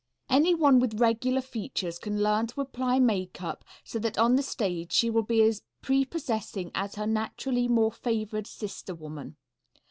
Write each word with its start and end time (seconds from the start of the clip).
Anyone 0.31 0.79
with 0.79 0.99
regular 0.99 1.41
features 1.41 1.99
can 1.99 2.23
learn 2.23 2.47
to 2.47 2.61
apply 2.61 2.97
makeup 2.97 3.63
so 3.83 3.99
that 3.99 4.17
on 4.17 4.35
the 4.35 4.41
stage 4.41 4.91
she 4.93 5.11
will 5.11 5.21
be 5.21 5.43
as 5.43 5.61
prepossessing 5.83 6.71
as 6.73 6.95
her 6.95 7.05
naturally 7.05 7.67
more 7.67 7.91
favored 7.91 8.47
sister 8.47 8.95
woman. 8.95 9.37